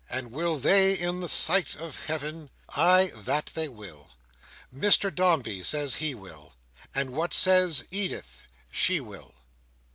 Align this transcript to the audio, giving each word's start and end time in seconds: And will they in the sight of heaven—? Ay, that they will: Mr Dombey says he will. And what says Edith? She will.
And 0.09 0.31
will 0.31 0.57
they 0.57 0.97
in 0.97 1.19
the 1.19 1.29
sight 1.29 1.75
of 1.75 2.07
heaven—? 2.07 2.49
Ay, 2.69 3.11
that 3.15 3.51
they 3.53 3.67
will: 3.67 4.09
Mr 4.75 5.13
Dombey 5.13 5.61
says 5.61 5.93
he 6.01 6.15
will. 6.15 6.55
And 6.95 7.11
what 7.13 7.35
says 7.35 7.85
Edith? 7.91 8.45
She 8.71 8.99
will. 8.99 9.35